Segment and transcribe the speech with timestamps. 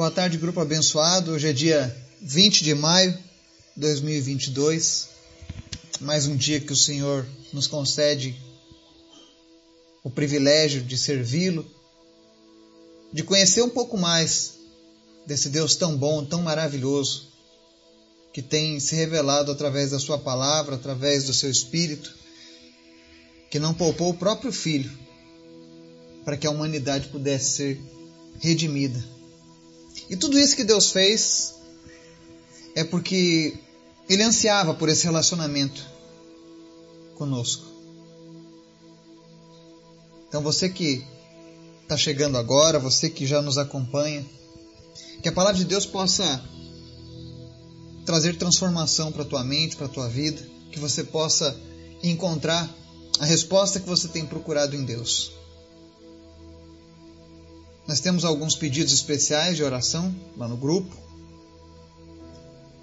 [0.00, 1.32] Boa tarde, grupo abençoado.
[1.32, 5.10] Hoje é dia 20 de maio de 2022.
[6.00, 8.34] Mais um dia que o Senhor nos concede
[10.02, 11.70] o privilégio de servi-lo,
[13.12, 14.54] de conhecer um pouco mais
[15.26, 17.28] desse Deus tão bom, tão maravilhoso,
[18.32, 22.16] que tem se revelado através da Sua palavra, através do seu Espírito,
[23.50, 24.90] que não poupou o próprio Filho
[26.24, 27.80] para que a humanidade pudesse ser
[28.40, 29.19] redimida.
[30.08, 31.54] E tudo isso que Deus fez
[32.74, 33.58] é porque
[34.08, 35.84] Ele ansiava por esse relacionamento
[37.16, 37.66] conosco.
[40.28, 41.04] Então você que
[41.82, 44.24] está chegando agora, você que já nos acompanha,
[45.22, 46.42] que a palavra de Deus possa
[48.06, 50.40] trazer transformação para a tua mente, para a tua vida,
[50.72, 51.56] que você possa
[52.02, 52.68] encontrar
[53.18, 55.32] a resposta que você tem procurado em Deus.
[57.90, 60.96] Nós temos alguns pedidos especiais de oração lá no grupo.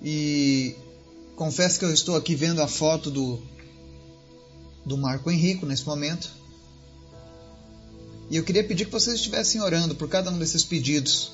[0.03, 0.75] E
[1.33, 3.41] confesso que eu estou aqui vendo a foto do,
[4.85, 6.29] do Marco Henrico nesse momento.
[8.29, 11.31] E eu queria pedir que vocês estivessem orando por cada um desses pedidos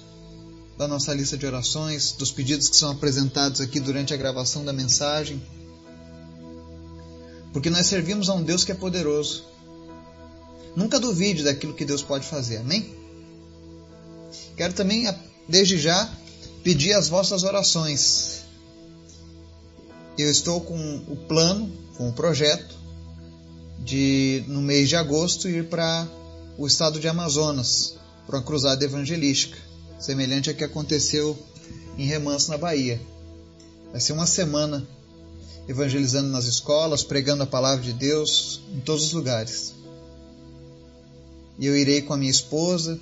[0.78, 4.72] da nossa lista de orações, dos pedidos que são apresentados aqui durante a gravação da
[4.72, 5.42] mensagem.
[7.52, 9.44] Porque nós servimos a um Deus que é poderoso.
[10.76, 13.02] Nunca duvide daquilo que Deus pode fazer, amém?
[14.56, 15.08] Quero também,
[15.48, 16.12] desde já,
[16.64, 18.44] pedir as vossas orações.
[20.18, 22.76] Eu estou com o plano, com o projeto,
[23.80, 26.08] de no mês de agosto ir para
[26.58, 27.96] o estado de Amazonas,
[28.26, 29.58] para uma cruzada evangelística,
[30.00, 31.38] semelhante a que aconteceu
[31.98, 33.02] em Remanso, na Bahia.
[33.92, 34.88] Vai ser uma semana
[35.68, 39.74] evangelizando nas escolas, pregando a palavra de Deus em todos os lugares.
[41.60, 43.00] E eu irei com a minha esposa,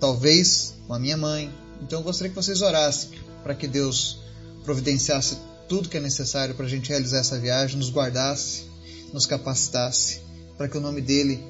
[0.00, 1.52] talvez com a minha mãe.
[1.82, 3.10] Então eu gostaria que vocês orassem
[3.42, 4.18] para que Deus
[4.64, 8.64] providenciasse tudo que é necessário para a gente realizar essa viagem, nos guardasse,
[9.12, 10.20] nos capacitasse,
[10.56, 11.42] para que o nome dele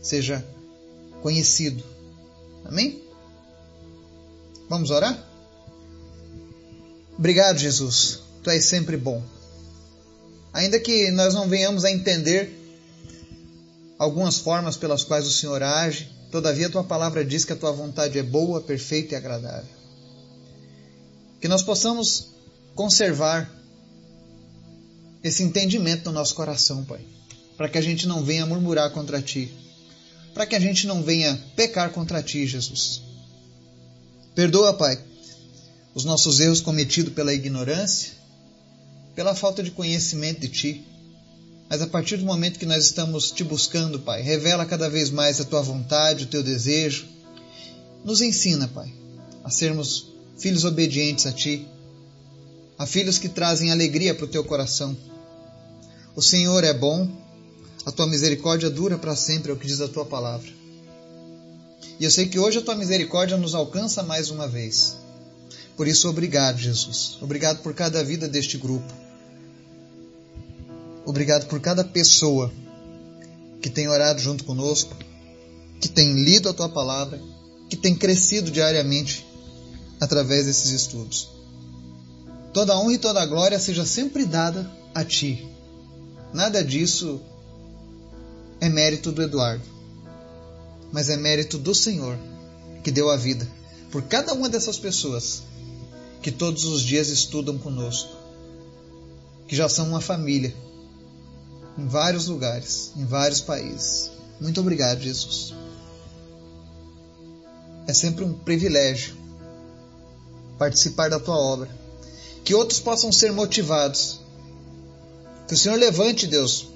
[0.00, 0.44] seja
[1.22, 1.82] conhecido.
[2.64, 3.02] Amém?
[4.68, 5.28] Vamos orar?
[7.16, 8.20] Obrigado, Jesus.
[8.42, 9.22] Tu és sempre bom.
[10.52, 12.58] Ainda que nós não venhamos a entender
[13.98, 18.18] algumas formas pelas quais o Senhor age, Todavia, tua palavra diz que a tua vontade
[18.18, 19.68] é boa, perfeita e agradável.
[21.38, 22.30] Que nós possamos
[22.74, 23.52] conservar
[25.22, 27.02] esse entendimento no nosso coração, Pai,
[27.54, 29.52] para que a gente não venha murmurar contra ti,
[30.32, 33.02] para que a gente não venha pecar contra ti, Jesus.
[34.34, 34.98] Perdoa, Pai,
[35.94, 38.12] os nossos erros cometidos pela ignorância,
[39.14, 40.86] pela falta de conhecimento de ti
[41.72, 45.40] mas a partir do momento que nós estamos te buscando, Pai, revela cada vez mais
[45.40, 47.06] a tua vontade, o teu desejo.
[48.04, 48.92] Nos ensina, Pai,
[49.42, 51.66] a sermos filhos obedientes a ti,
[52.76, 54.94] a filhos que trazem alegria para o teu coração.
[56.14, 57.08] O Senhor é bom,
[57.86, 60.50] a tua misericórdia dura para sempre, é o que diz a tua palavra.
[61.98, 64.94] E eu sei que hoje a tua misericórdia nos alcança mais uma vez.
[65.74, 67.16] Por isso, obrigado, Jesus.
[67.22, 68.92] Obrigado por cada vida deste grupo.
[71.04, 72.52] Obrigado por cada pessoa
[73.60, 74.94] que tem orado junto conosco,
[75.80, 77.20] que tem lido a tua palavra,
[77.68, 79.26] que tem crescido diariamente
[80.00, 81.28] através desses estudos.
[82.52, 85.48] Toda honra e toda glória seja sempre dada a ti.
[86.32, 87.20] Nada disso
[88.60, 89.64] é mérito do Eduardo,
[90.92, 92.16] mas é mérito do Senhor
[92.84, 93.48] que deu a vida
[93.90, 95.42] por cada uma dessas pessoas
[96.22, 98.10] que todos os dias estudam conosco,
[99.48, 100.54] que já são uma família
[101.78, 104.10] em vários lugares, em vários países.
[104.40, 105.54] Muito obrigado, Jesus.
[107.86, 109.16] É sempre um privilégio
[110.58, 111.68] participar da tua obra.
[112.44, 114.20] Que outros possam ser motivados.
[115.46, 116.68] Que o Senhor levante, Deus,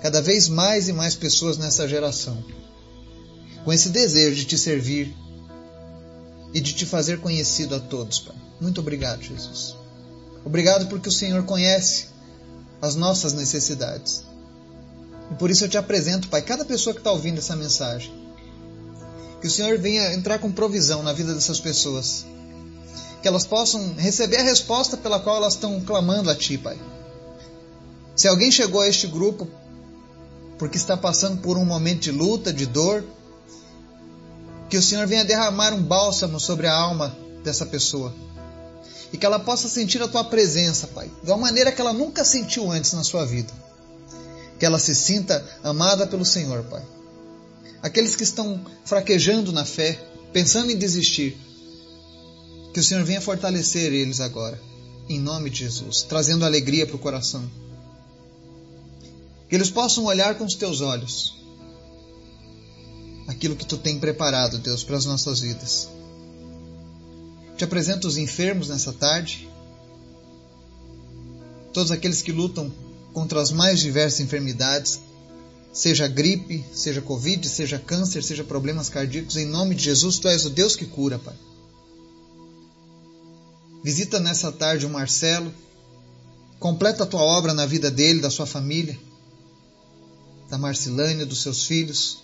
[0.00, 2.42] cada vez mais e mais pessoas nessa geração,
[3.64, 5.14] com esse desejo de te servir
[6.52, 8.36] e de te fazer conhecido a todos, Pai.
[8.60, 9.76] Muito obrigado, Jesus.
[10.44, 12.06] Obrigado porque o Senhor conhece
[12.80, 14.24] as nossas necessidades.
[15.32, 18.12] E por isso eu te apresento, Pai, cada pessoa que está ouvindo essa mensagem.
[19.40, 22.26] Que o Senhor venha entrar com provisão na vida dessas pessoas.
[23.22, 26.78] Que elas possam receber a resposta pela qual elas estão clamando a Ti, Pai.
[28.14, 29.48] Se alguém chegou a este grupo
[30.58, 33.02] porque está passando por um momento de luta, de dor,
[34.68, 38.12] que o Senhor venha derramar um bálsamo sobre a alma dessa pessoa
[39.10, 42.22] e que ela possa sentir a tua presença, Pai, de uma maneira que ela nunca
[42.22, 43.52] sentiu antes na sua vida.
[44.62, 46.84] Que ela se sinta amada pelo Senhor, Pai.
[47.82, 50.00] Aqueles que estão fraquejando na fé,
[50.32, 51.36] pensando em desistir,
[52.72, 54.62] Que o Senhor venha fortalecer eles agora,
[55.08, 57.42] em nome de Jesus, trazendo alegria para o coração.
[59.48, 61.34] Que eles possam olhar com os teus olhos
[63.26, 65.88] aquilo que tu tem preparado, Deus, para as nossas vidas.
[67.56, 69.48] Te apresento os enfermos nessa tarde,
[71.72, 72.72] todos aqueles que lutam
[73.12, 75.00] contra as mais diversas enfermidades,
[75.72, 80.44] seja gripe, seja Covid, seja câncer, seja problemas cardíacos, em nome de Jesus, tu és
[80.44, 81.34] o Deus que cura, Pai.
[83.82, 85.52] Visita nessa tarde o Marcelo,
[86.60, 88.98] completa a tua obra na vida dele, da sua família,
[90.48, 92.18] da Marcilânia, dos seus filhos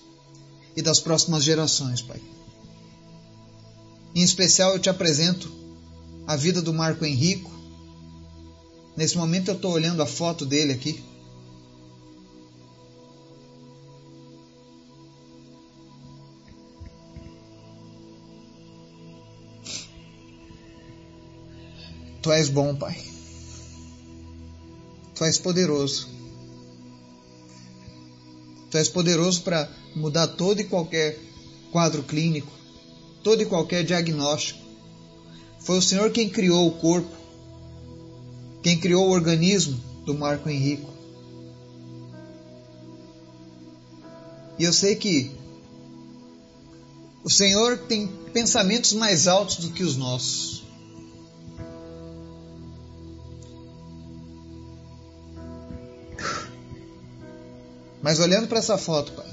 [0.76, 2.20] e das próximas gerações, Pai.
[4.14, 5.50] Em especial, eu te apresento
[6.26, 7.50] a vida do Marco Henrico.
[8.98, 11.00] Nesse momento, eu estou olhando a foto dele aqui.
[22.20, 23.00] Tu és bom, Pai.
[25.14, 26.08] Tu és poderoso.
[28.68, 31.16] Tu és poderoso para mudar todo e qualquer
[31.70, 32.50] quadro clínico,
[33.22, 34.58] todo e qualquer diagnóstico.
[35.60, 37.27] Foi o Senhor quem criou o corpo,
[38.62, 40.90] quem criou o organismo do Marco Henrico.
[44.58, 45.30] E eu sei que
[47.22, 50.64] o Senhor tem pensamentos mais altos do que os nossos.
[58.02, 59.26] Mas olhando para essa foto, pai,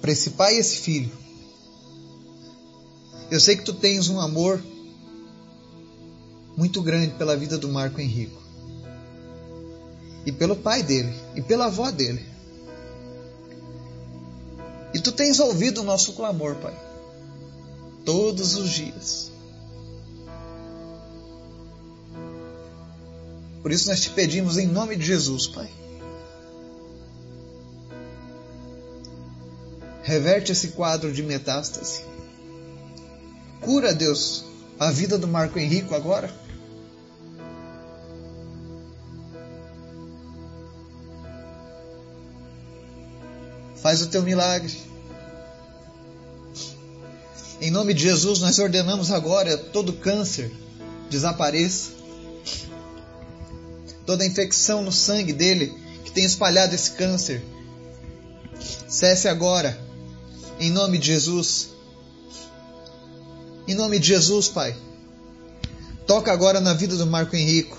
[0.00, 1.10] para esse pai e esse filho,
[3.30, 4.62] eu sei que tu tens um amor
[6.56, 8.40] muito grande pela vida do Marco Henrico.
[10.30, 12.24] E pelo pai dele, e pela avó dele.
[14.94, 16.78] E tu tens ouvido o nosso clamor, Pai,
[18.04, 19.32] todos os dias.
[23.60, 25.68] Por isso nós te pedimos em nome de Jesus, Pai
[30.04, 32.02] Reverte esse quadro de metástase.
[33.60, 34.44] Cura, Deus,
[34.78, 36.32] a vida do Marco Henrico agora.
[43.90, 44.72] Faz o teu milagre.
[47.60, 50.52] Em nome de Jesus, nós ordenamos agora todo câncer
[51.10, 51.90] desapareça.
[54.06, 57.42] Toda infecção no sangue dele que tem espalhado esse câncer
[58.86, 59.76] cesse agora
[60.60, 61.70] em nome de Jesus.
[63.66, 64.76] Em nome de Jesus, Pai.
[66.06, 67.76] Toca agora na vida do Marco Henrico.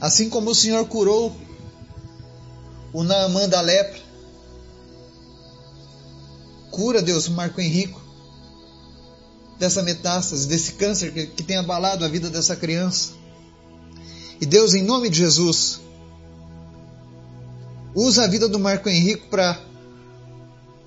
[0.00, 1.36] Assim como o Senhor curou
[2.92, 4.00] o Naamã da lepra.
[6.70, 8.02] Cura, Deus, o Marco Henrico
[9.62, 13.12] dessa metástase, desse câncer que, que tem abalado a vida dessa criança.
[14.40, 15.80] E Deus, em nome de Jesus,
[17.94, 19.60] usa a vida do Marco Henrico para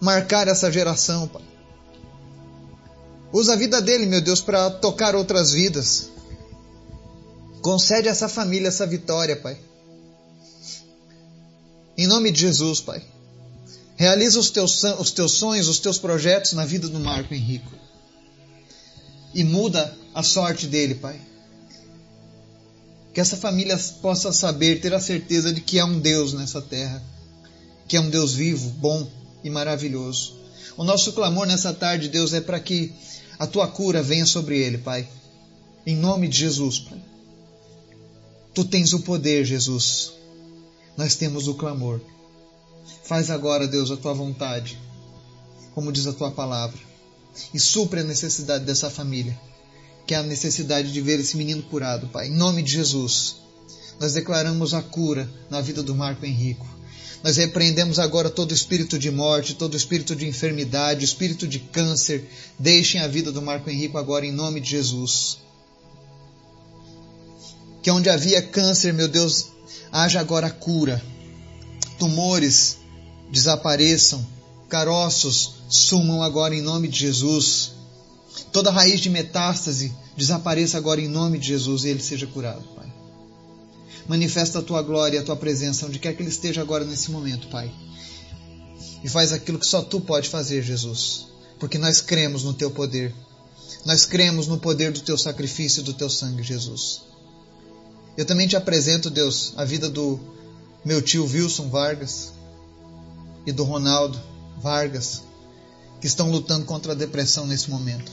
[0.02, 1.42] marcar essa geração, Pai.
[3.32, 6.10] Usa a vida dele, meu Deus, para tocar outras vidas.
[7.62, 9.58] Concede a essa família essa vitória, Pai.
[11.98, 13.02] Em nome de Jesus, Pai.
[13.96, 17.72] Realiza os teus, os teus sonhos, os teus projetos na vida do Marco Henrico.
[19.34, 21.20] E muda a sorte dele, Pai.
[23.14, 27.02] Que essa família possa saber, ter a certeza de que há um Deus nessa terra.
[27.88, 29.10] Que é um Deus vivo, bom,
[29.42, 30.36] e maravilhoso.
[30.76, 32.92] O nosso clamor nessa tarde, Deus, é para que
[33.40, 35.08] a tua cura venha sobre ele, Pai.
[35.86, 37.00] Em nome de Jesus, Pai.
[38.54, 40.15] Tu tens o poder, Jesus.
[40.98, 42.00] Nós temos o clamor.
[43.04, 44.80] Faz agora, Deus, a tua vontade,
[45.74, 46.80] como diz a tua palavra,
[47.54, 49.38] e supre a necessidade dessa família,
[50.08, 52.28] que é a necessidade de ver esse menino curado, Pai.
[52.28, 53.38] Em nome de Jesus,
[54.00, 56.66] nós declaramos a cura na vida do Marco Henrico.
[57.24, 62.30] Nós repreendemos agora todo espírito de morte, todo espírito de enfermidade, espírito de câncer.
[62.60, 65.40] Deixem a vida do Marco Henrico agora em nome de Jesus.
[67.82, 69.55] Que onde havia câncer, meu Deus,
[69.92, 71.02] haja agora cura.
[71.98, 72.78] Tumores
[73.32, 74.26] desapareçam,
[74.70, 77.72] caroços sumam agora em nome de Jesus.
[78.52, 82.86] Toda raiz de metástase desapareça agora em nome de Jesus e ele seja curado, Pai.
[84.08, 87.12] Manifesta a tua glória e a tua presença onde quer que ele esteja agora nesse
[87.12, 87.72] momento, Pai.
[89.04, 91.28] E faz aquilo que só tu pode fazer, Jesus.
[91.60, 93.14] Porque nós cremos no teu poder.
[93.86, 97.02] Nós cremos no poder do teu sacrifício e do teu sangue, Jesus.
[98.18, 100.20] Eu também te apresento, Deus, a vida do
[100.84, 102.32] meu tio Wilson Vargas
[103.46, 104.20] e do Ronaldo
[104.62, 105.22] Vargas,
[106.00, 108.12] que estão lutando contra a depressão nesse momento.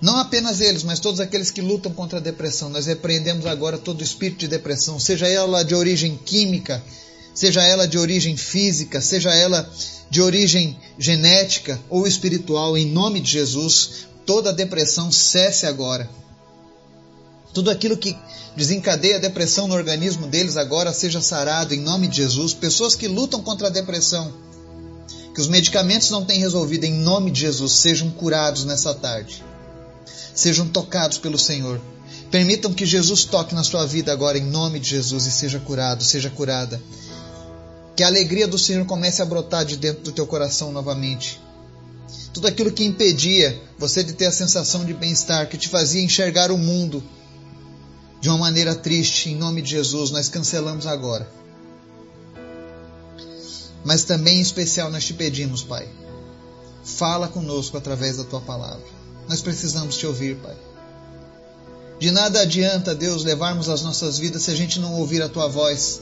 [0.00, 2.68] Não apenas eles, mas todos aqueles que lutam contra a depressão.
[2.68, 6.82] Nós repreendemos agora todo espírito de depressão, seja ela de origem química,
[7.34, 9.68] seja ela de origem física, seja ela
[10.10, 16.08] de origem genética ou espiritual, em nome de Jesus, toda depressão cesse agora.
[17.54, 18.14] Tudo aquilo que
[18.54, 22.52] desencadeia a depressão no organismo deles agora seja sarado em nome de Jesus.
[22.52, 24.34] Pessoas que lutam contra a depressão,
[25.34, 29.42] que os medicamentos não têm resolvido, em nome de Jesus, sejam curados nessa tarde
[30.34, 31.80] sejam tocados pelo Senhor.
[32.30, 36.02] Permitam que Jesus toque na sua vida agora, em nome de Jesus, e seja curado,
[36.02, 36.82] seja curada.
[37.94, 41.40] Que a alegria do Senhor comece a brotar de dentro do teu coração novamente.
[42.32, 46.50] Tudo aquilo que impedia você de ter a sensação de bem-estar, que te fazia enxergar
[46.50, 47.02] o mundo
[48.24, 51.28] de uma maneira triste, em nome de Jesus, nós cancelamos agora.
[53.84, 55.86] Mas também em especial nós te pedimos, Pai,
[56.82, 58.86] fala conosco através da tua palavra.
[59.28, 60.56] Nós precisamos te ouvir, Pai.
[61.98, 65.46] De nada adianta, Deus, levarmos as nossas vidas se a gente não ouvir a tua
[65.46, 66.00] voz,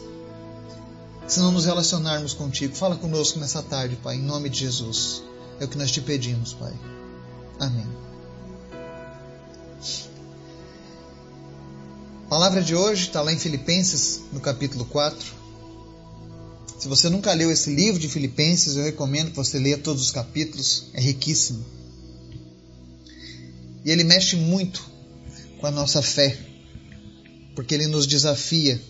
[1.26, 2.76] se não nos relacionarmos contigo.
[2.76, 5.24] Fala conosco nessa tarde, Pai, em nome de Jesus.
[5.58, 6.72] É o que nós te pedimos, Pai.
[7.58, 8.11] Amém.
[12.32, 15.34] Palavra de hoje está lá em Filipenses, no capítulo 4.
[16.78, 20.10] Se você nunca leu esse livro de Filipenses, eu recomendo que você leia todos os
[20.10, 21.62] capítulos, é riquíssimo.
[23.84, 24.82] E ele mexe muito
[25.60, 26.38] com a nossa fé,
[27.54, 28.80] porque ele nos desafia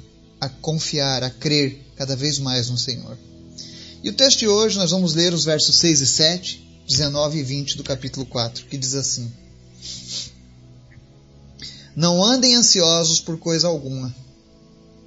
[0.40, 3.18] a confiar, a crer cada vez mais no Senhor.
[4.04, 7.42] E o texto de hoje nós vamos ler os versos 6 e 7, 19 e
[7.42, 9.32] 20 do capítulo 4, que diz assim:
[11.94, 14.14] Não andem ansiosos por coisa alguma,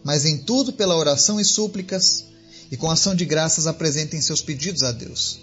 [0.04, 2.26] mas em tudo pela oração e súplicas
[2.72, 5.40] e com ação de graças apresentem seus pedidos a Deus.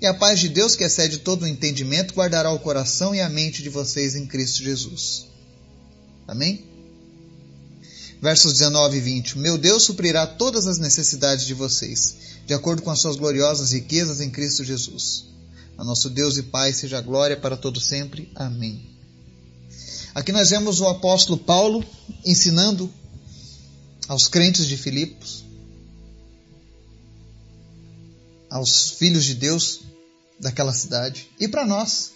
[0.00, 3.28] E a paz de Deus, que excede todo o entendimento, guardará o coração e a
[3.28, 5.26] mente de vocês em Cristo Jesus.
[6.26, 6.64] Amém?
[8.20, 9.38] Versos 19 e 20.
[9.38, 12.16] Meu Deus suprirá todas as necessidades de vocês,
[12.46, 15.26] de acordo com as suas gloriosas riquezas em Cristo Jesus.
[15.76, 18.30] A nosso Deus e Pai seja glória para todo sempre.
[18.34, 18.93] Amém.
[20.14, 21.84] Aqui nós vemos o apóstolo Paulo
[22.24, 22.88] ensinando
[24.06, 25.44] aos crentes de Filipos,
[28.48, 29.80] aos filhos de Deus,
[30.38, 31.28] daquela cidade.
[31.40, 32.12] E para nós,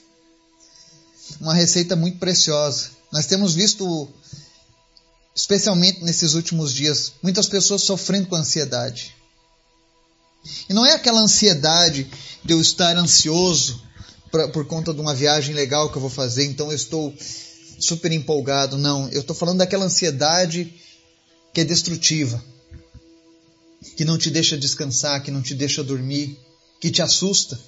[1.41, 2.91] uma receita muito preciosa.
[3.11, 4.09] Nós temos visto,
[5.35, 9.17] especialmente nesses últimos dias, muitas pessoas sofrendo com ansiedade.
[10.69, 12.09] E não é aquela ansiedade
[12.45, 13.83] de eu estar ansioso
[14.31, 17.13] pra, por conta de uma viagem legal que eu vou fazer, então eu estou
[17.79, 18.77] super empolgado.
[18.77, 20.75] Não, eu estou falando daquela ansiedade
[21.53, 22.43] que é destrutiva,
[23.97, 26.39] que não te deixa descansar, que não te deixa dormir,
[26.81, 27.59] que te assusta.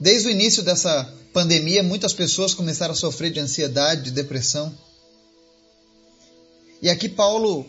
[0.00, 4.76] Desde o início dessa pandemia, muitas pessoas começaram a sofrer de ansiedade, de depressão.
[6.80, 7.66] E aqui Paulo,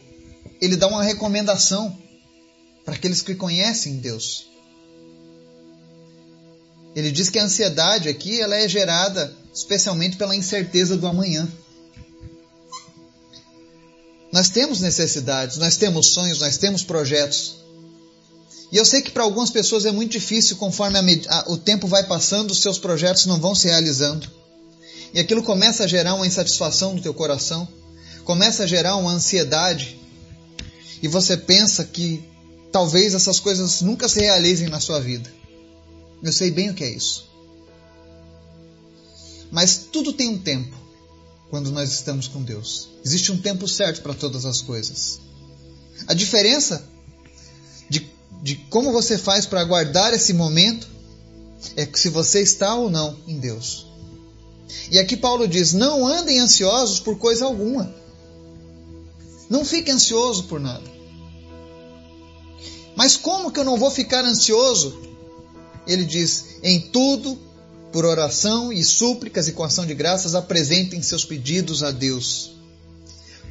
[0.61, 1.97] ele dá uma recomendação
[2.85, 4.47] para aqueles que conhecem Deus.
[6.95, 11.47] Ele diz que a ansiedade aqui ela é gerada especialmente pela incerteza do amanhã.
[14.31, 17.55] Nós temos necessidades, nós temos sonhos, nós temos projetos.
[18.71, 21.87] E eu sei que para algumas pessoas é muito difícil, conforme a, a, o tempo
[21.87, 24.29] vai passando, os seus projetos não vão se realizando.
[25.13, 27.67] E aquilo começa a gerar uma insatisfação no teu coração,
[28.23, 29.97] começa a gerar uma ansiedade.
[31.01, 32.23] E você pensa que
[32.71, 35.31] talvez essas coisas nunca se realizem na sua vida.
[36.21, 37.28] Eu sei bem o que é isso.
[39.51, 40.75] Mas tudo tem um tempo
[41.49, 42.89] quando nós estamos com Deus.
[43.03, 45.19] Existe um tempo certo para todas as coisas.
[46.07, 46.87] A diferença
[47.89, 48.07] de
[48.41, 50.87] de como você faz para aguardar esse momento
[51.75, 53.87] é que se você está ou não em Deus.
[54.91, 57.93] E aqui Paulo diz: não andem ansiosos por coisa alguma.
[59.49, 60.89] Não fique ansioso por nada.
[62.95, 65.01] Mas como que eu não vou ficar ansioso?
[65.85, 67.37] Ele diz: em tudo,
[67.91, 72.51] por oração e súplicas e com ação de graças, apresentem seus pedidos a Deus.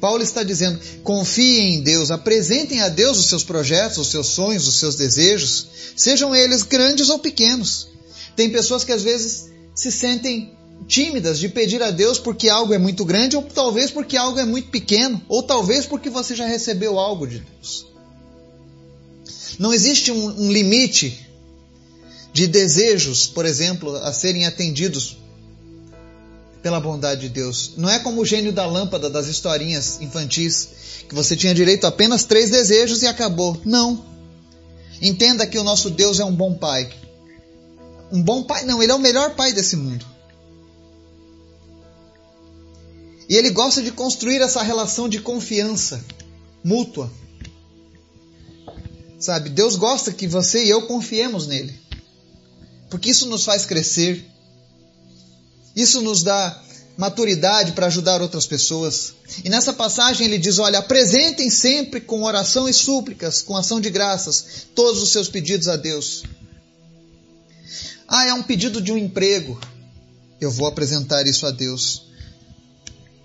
[0.01, 4.67] Paulo está dizendo: confiem em Deus, apresentem a Deus os seus projetos, os seus sonhos,
[4.67, 5.67] os seus desejos,
[5.97, 7.89] sejam eles grandes ou pequenos.
[8.37, 12.79] Tem pessoas que às vezes se sentem tímidas de pedir a Deus porque algo é
[12.79, 16.99] muito grande, ou talvez porque algo é muito pequeno, ou talvez porque você já recebeu
[16.99, 17.87] algo de Deus.
[19.59, 21.28] Não existe um, um limite
[22.39, 25.19] de desejos, por exemplo, a serem atendidos
[26.63, 27.73] pela bondade de Deus.
[27.77, 30.69] Não é como o gênio da lâmpada das historinhas infantis,
[31.09, 33.61] que você tinha direito a apenas três desejos e acabou.
[33.65, 34.05] Não.
[35.03, 36.89] Entenda que o nosso Deus é um bom pai.
[38.13, 38.65] Um bom pai?
[38.65, 40.07] Não, ele é o melhor pai desse mundo.
[43.29, 46.05] E ele gosta de construir essa relação de confiança
[46.63, 47.11] mútua.
[49.19, 51.88] Sabe, Deus gosta que você e eu confiemos nele.
[52.89, 54.25] Porque isso nos faz crescer.
[55.75, 56.63] Isso nos dá
[56.97, 59.15] maturidade para ajudar outras pessoas.
[59.45, 63.89] E nessa passagem ele diz: Olha, apresentem sempre com oração e súplicas, com ação de
[63.89, 66.25] graças, todos os seus pedidos a Deus.
[68.09, 69.61] Ah, é um pedido de um emprego.
[70.41, 72.09] Eu vou apresentar isso a Deus.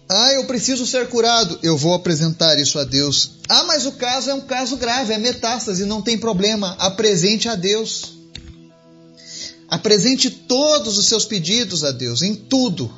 [0.10, 1.58] Ah, eu preciso ser curado.
[1.64, 3.40] Eu vou apresentar isso a Deus.
[3.50, 6.76] Ah, mas o caso é um caso grave, é metástase, não tem problema.
[6.78, 8.23] Apresente a Deus.
[9.74, 12.94] Apresente todos os seus pedidos a Deus, em tudo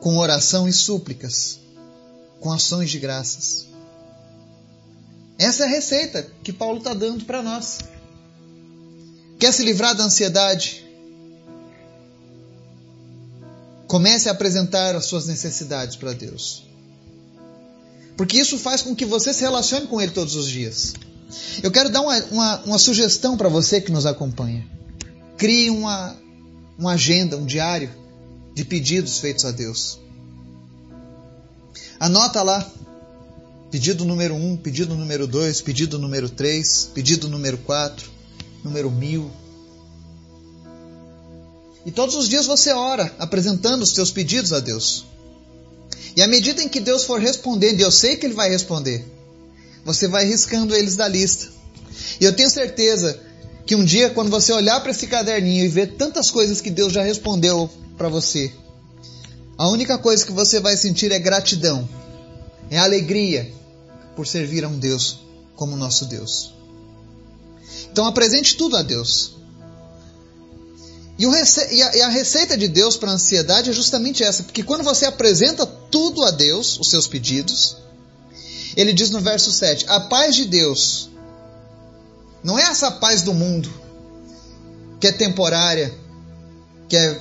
[0.00, 1.60] com oração e súplicas,
[2.40, 3.66] com ações de graças.
[5.38, 7.80] Essa é a receita que Paulo está dando para nós.
[9.38, 10.82] Quer se livrar da ansiedade?
[13.86, 16.64] Comece a apresentar as suas necessidades para Deus.
[18.16, 20.94] Porque isso faz com que você se relacione com Ele todos os dias.
[21.62, 24.74] Eu quero dar uma, uma, uma sugestão para você que nos acompanha.
[25.36, 26.16] Crie uma,
[26.78, 27.90] uma agenda, um diário
[28.54, 30.00] de pedidos feitos a Deus.
[32.00, 32.70] Anota lá.
[33.70, 38.08] Pedido número 1, um, pedido número 2, pedido número 3, pedido número 4,
[38.64, 39.30] número 1000.
[41.84, 45.04] E todos os dias você ora, apresentando os seus pedidos a Deus.
[46.16, 49.04] E à medida em que Deus for respondendo, e eu sei que Ele vai responder,
[49.84, 51.48] você vai riscando eles da lista.
[52.20, 53.20] E eu tenho certeza
[53.66, 56.92] que um dia, quando você olhar para esse caderninho e ver tantas coisas que Deus
[56.92, 57.68] já respondeu
[57.98, 58.52] para você.
[59.58, 61.88] A única coisa que você vai sentir é gratidão,
[62.70, 63.50] é alegria
[64.14, 65.18] por servir a um Deus
[65.56, 66.54] como nosso Deus.
[67.90, 69.34] Então apresente tudo a Deus.
[71.18, 75.64] E, a, receita de Deus para a ansiedade é justamente essa, porque quando você apresenta
[75.64, 77.78] tudo a Deus, os seus pedidos,
[78.76, 81.08] ele diz no verso 7: A paz de Deus
[82.46, 83.68] não é essa paz do mundo,
[85.00, 85.92] que é temporária,
[86.88, 87.20] que é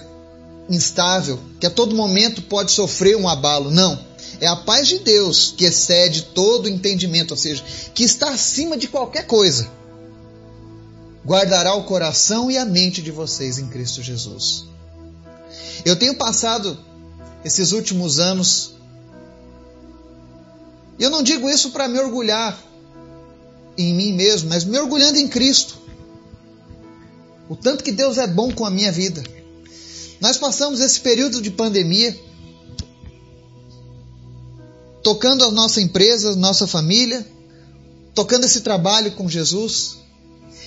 [0.69, 3.71] instável, que a todo momento pode sofrer um abalo.
[3.71, 3.99] Não.
[4.39, 7.63] É a paz de Deus que excede todo entendimento, ou seja,
[7.95, 9.67] que está acima de qualquer coisa.
[11.25, 14.65] Guardará o coração e a mente de vocês em Cristo Jesus.
[15.83, 16.77] Eu tenho passado
[17.43, 18.75] esses últimos anos,
[20.99, 22.55] eu não digo isso para me orgulhar
[23.77, 25.77] em mim mesmo, mas me orgulhando em Cristo.
[27.47, 29.23] O tanto que Deus é bom com a minha vida.
[30.19, 32.17] Nós passamos esse período de pandemia
[35.03, 37.23] tocando a nossa empresa, nossa família,
[38.15, 39.97] tocando esse trabalho com Jesus,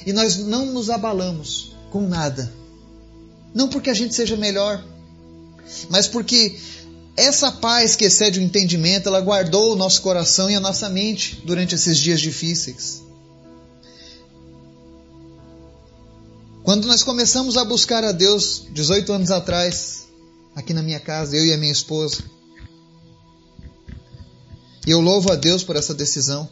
[0.07, 2.53] e nós não nos abalamos com nada.
[3.53, 4.85] Não porque a gente seja melhor,
[5.91, 6.57] mas porque
[7.19, 11.43] essa paz que excede o entendimento, ela guardou o nosso coração e a nossa mente
[11.45, 13.03] durante esses dias difíceis.
[16.63, 20.07] Quando nós começamos a buscar a Deus 18 anos atrás,
[20.55, 22.23] aqui na minha casa, eu e a minha esposa,
[24.87, 26.49] e eu louvo a Deus por essa decisão.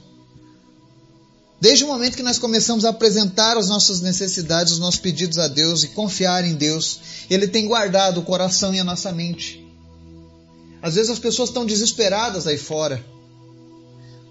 [1.60, 5.46] Desde o momento que nós começamos a apresentar as nossas necessidades, os nossos pedidos a
[5.46, 7.00] Deus e confiar em Deus,
[7.30, 9.65] Ele tem guardado o coração e a nossa mente.
[10.86, 13.04] Às vezes as pessoas estão desesperadas aí fora,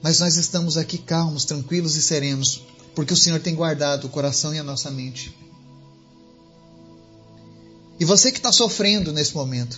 [0.02, 2.62] mas nós estamos aqui calmos, tranquilos e serenos,
[2.96, 5.38] porque o Senhor tem guardado o coração e a nossa mente.
[8.00, 9.78] E você que está sofrendo nesse momento,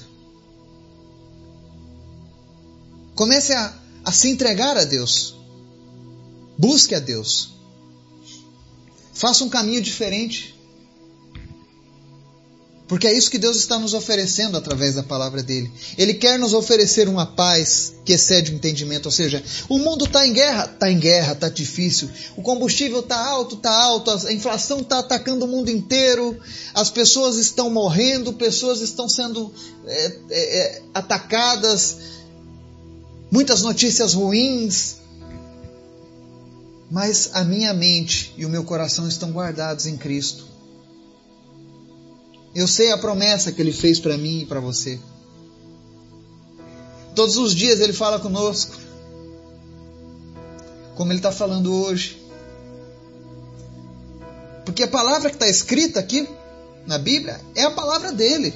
[3.15, 3.73] comece a,
[4.05, 5.35] a se entregar a Deus.
[6.59, 7.53] Busque a Deus.
[9.15, 10.55] Faça um caminho diferente.
[12.87, 15.69] Porque é isso que Deus está nos oferecendo através da palavra dele.
[15.97, 19.07] Ele quer nos oferecer uma paz que excede o entendimento.
[19.07, 22.09] Ou seja, o mundo está em guerra, está em guerra, está difícil.
[22.37, 24.09] O combustível está alto, está alto.
[24.09, 26.39] A inflação está atacando o mundo inteiro.
[26.73, 29.53] As pessoas estão morrendo, pessoas estão sendo
[29.85, 31.97] é, é, é atacadas.
[33.29, 34.95] Muitas notícias ruins.
[36.89, 40.47] Mas a minha mente e o meu coração estão guardados em Cristo.
[42.57, 44.99] Eu sei a promessa que Ele fez para mim e para você.
[47.13, 48.75] Todos os dias Ele fala conosco,
[50.95, 52.19] como Ele está falando hoje.
[54.65, 56.27] Porque a palavra que está escrita aqui
[56.87, 58.51] na Bíblia é a palavra dele,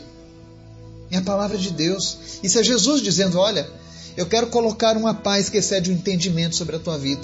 [1.12, 2.18] é a palavra de Deus.
[2.42, 3.70] Isso é Jesus dizendo: Olha,
[4.18, 7.22] eu quero colocar uma paz que excede o entendimento sobre a tua vida.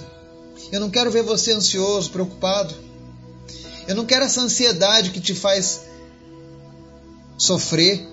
[0.72, 2.76] Eu não quero ver você ansioso, preocupado.
[3.88, 5.88] Eu não quero essa ansiedade que te faz
[7.38, 8.06] sofrer.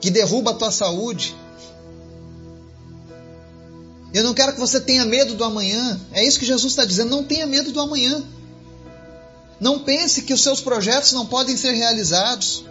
[0.00, 1.36] que derruba a tua saúde.
[4.14, 6.00] Eu não quero que você tenha medo do amanhã.
[6.10, 7.10] É isso que Jesus está dizendo.
[7.10, 8.24] Não tenha medo do amanhã.
[9.60, 12.64] Não pense que os seus projetos não podem ser realizados.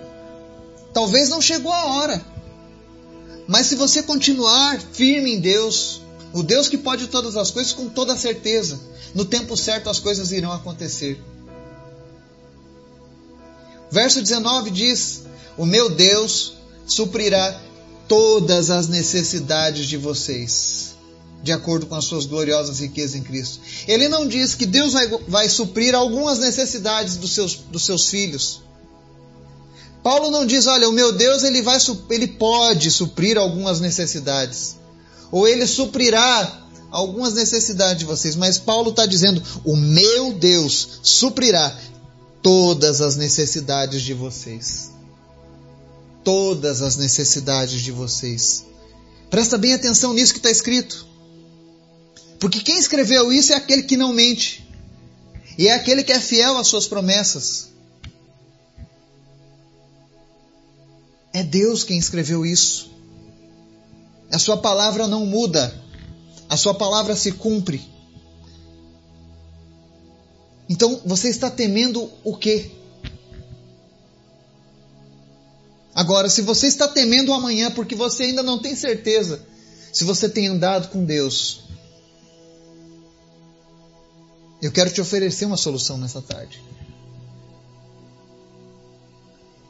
[0.91, 2.25] Talvez não chegou a hora.
[3.47, 6.01] Mas se você continuar firme em Deus,
[6.33, 8.79] o Deus que pode todas as coisas, com toda certeza,
[9.13, 11.21] no tempo certo as coisas irão acontecer.
[13.91, 15.23] Verso 19 diz:
[15.57, 16.53] O meu Deus
[16.85, 17.59] suprirá
[18.07, 20.95] todas as necessidades de vocês,
[21.43, 23.59] de acordo com as suas gloriosas riquezas em Cristo.
[23.87, 28.61] Ele não diz que Deus vai, vai suprir algumas necessidades dos seus, dos seus filhos.
[30.01, 31.77] Paulo não diz, olha, o meu Deus ele vai
[32.09, 34.77] ele pode suprir algumas necessidades,
[35.31, 41.75] ou ele suprirá algumas necessidades de vocês, mas Paulo está dizendo, o meu Deus suprirá
[42.41, 44.91] todas as necessidades de vocês.
[46.23, 48.65] Todas as necessidades de vocês.
[49.29, 51.07] Presta bem atenção nisso que está escrito.
[52.39, 54.67] Porque quem escreveu isso é aquele que não mente.
[55.57, 57.69] E é aquele que é fiel às suas promessas.
[61.33, 62.89] É Deus quem escreveu isso.
[64.31, 65.73] A sua palavra não muda.
[66.47, 67.87] A sua palavra se cumpre.
[70.69, 72.69] Então você está temendo o quê?
[75.95, 79.43] Agora, se você está temendo o amanhã porque você ainda não tem certeza
[79.91, 81.61] se você tem andado com Deus,
[84.61, 86.61] eu quero te oferecer uma solução nessa tarde.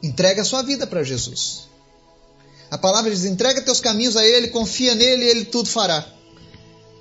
[0.02, 1.68] Entrega a sua vida para Jesus.
[2.70, 6.06] A palavra diz: entrega teus caminhos a Ele, confia nele e Ele tudo fará.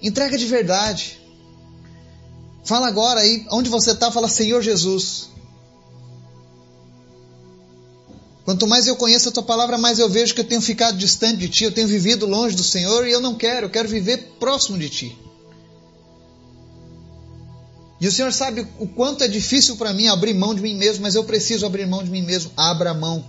[0.01, 1.19] Entrega de verdade.
[2.63, 5.29] Fala agora aí, onde você está, fala Senhor Jesus.
[8.45, 11.37] Quanto mais eu conheço a tua palavra, mais eu vejo que eu tenho ficado distante
[11.37, 14.35] de ti, eu tenho vivido longe do Senhor e eu não quero, eu quero viver
[14.39, 15.17] próximo de ti.
[18.01, 21.03] E o Senhor sabe o quanto é difícil para mim abrir mão de mim mesmo,
[21.03, 22.51] mas eu preciso abrir mão de mim mesmo.
[22.55, 23.23] Abra mão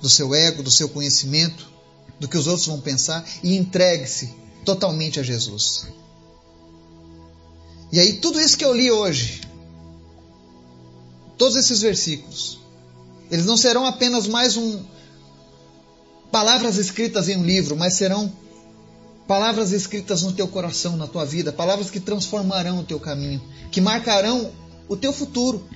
[0.00, 1.66] do seu ego, do seu conhecimento,
[2.20, 4.34] do que os outros vão pensar e entregue-se
[4.64, 5.86] totalmente a Jesus.
[7.92, 9.42] E aí, tudo isso que eu li hoje,
[11.38, 12.58] todos esses versículos,
[13.30, 14.82] eles não serão apenas mais um
[16.30, 18.32] palavras escritas em um livro, mas serão
[19.26, 23.80] palavras escritas no teu coração, na tua vida, palavras que transformarão o teu caminho, que
[23.80, 24.52] marcarão
[24.88, 25.66] o teu futuro.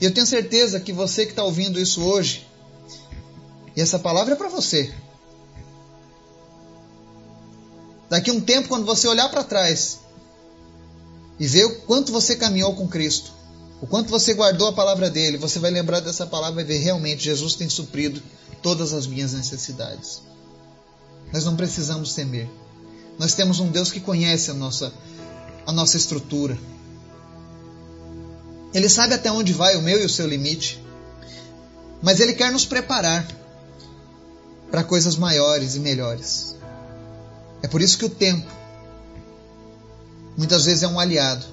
[0.00, 2.46] E eu tenho certeza que você que está ouvindo isso hoje,
[3.76, 4.92] e essa palavra é para você.
[8.08, 10.00] Daqui um tempo, quando você olhar para trás
[11.38, 13.32] e ver o quanto você caminhou com Cristo,
[13.80, 17.24] o quanto você guardou a palavra dele, você vai lembrar dessa palavra e ver realmente
[17.24, 18.22] Jesus tem suprido
[18.60, 20.20] todas as minhas necessidades.
[21.32, 22.48] Nós não precisamos temer.
[23.18, 24.92] Nós temos um Deus que conhece a nossa,
[25.66, 26.58] a nossa estrutura.
[28.74, 30.82] Ele sabe até onde vai o meu e o seu limite.
[32.02, 33.26] Mas Ele quer nos preparar
[34.70, 36.54] para coisas maiores e melhores.
[37.62, 38.50] É por isso que o tempo
[40.38, 41.44] muitas vezes é um aliado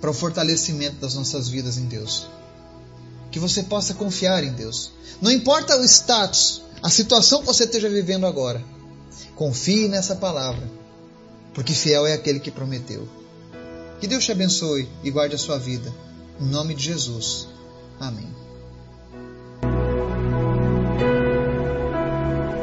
[0.00, 2.28] para o fortalecimento das nossas vidas em Deus.
[3.32, 4.92] Que você possa confiar em Deus.
[5.20, 8.62] Não importa o status, a situação que você esteja vivendo agora.
[9.34, 10.70] Confie nessa palavra,
[11.52, 13.08] porque fiel é aquele que prometeu.
[14.00, 15.92] Que Deus te abençoe e guarde a sua vida.
[16.40, 17.48] Em nome de Jesus.
[17.98, 18.41] Amém.